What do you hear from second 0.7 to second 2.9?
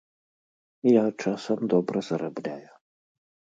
Я часам добра зарабляю.